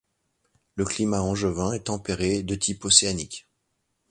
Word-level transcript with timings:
Le 0.77 0.83
climat 0.85 1.21
angevin 1.21 1.73
est 1.73 1.83
tempéré, 1.83 2.41
de 2.41 2.55
type 2.55 2.85
océanique. 2.85 3.47